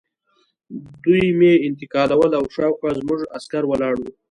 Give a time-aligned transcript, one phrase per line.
[1.03, 4.11] دوی مې انتقالول او شاوخوا زموږ عسکر ولاړ وو